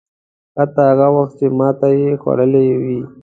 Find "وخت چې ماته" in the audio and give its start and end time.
1.15-1.87